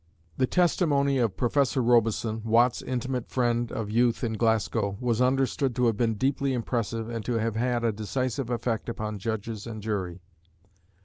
The 0.37 0.47
testimony 0.47 1.19
of 1.19 1.37
Professor 1.37 1.79
Robison, 1.79 2.41
Watt's 2.43 2.81
intimate 2.81 3.29
friend 3.29 3.71
of 3.71 3.91
youth 3.91 4.23
in 4.23 4.33
Glasgow, 4.33 4.97
was 4.99 5.21
understood 5.21 5.75
to 5.75 5.85
have 5.85 5.95
been 5.97 6.15
deeply 6.15 6.53
impressive, 6.53 7.07
and 7.07 7.23
to 7.23 7.33
have 7.35 7.55
had 7.55 7.83
a 7.83 7.91
decisive 7.91 8.49
effect 8.49 8.89
upon 8.89 9.19
judges 9.19 9.67
and 9.67 9.79
jury. 9.79 10.23